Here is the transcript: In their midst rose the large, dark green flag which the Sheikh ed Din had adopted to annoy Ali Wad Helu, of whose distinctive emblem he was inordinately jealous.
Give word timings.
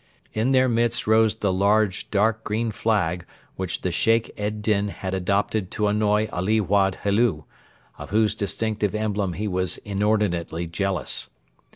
In 0.33 0.51
their 0.51 0.67
midst 0.67 1.05
rose 1.05 1.35
the 1.35 1.53
large, 1.53 2.09
dark 2.09 2.43
green 2.43 2.71
flag 2.71 3.23
which 3.55 3.81
the 3.81 3.91
Sheikh 3.91 4.31
ed 4.35 4.63
Din 4.63 4.87
had 4.87 5.13
adopted 5.13 5.69
to 5.73 5.85
annoy 5.85 6.27
Ali 6.33 6.59
Wad 6.59 6.95
Helu, 7.03 7.43
of 7.99 8.09
whose 8.09 8.33
distinctive 8.33 8.95
emblem 8.95 9.33
he 9.33 9.47
was 9.47 9.77
inordinately 9.77 10.65
jealous. 10.65 11.29